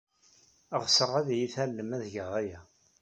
Ɣseɣ 0.81 1.11
ad 1.19 1.27
iyi-tallem 1.31 1.89
ad 1.95 2.03
geɣ 2.13 2.29
aya. 2.41 2.59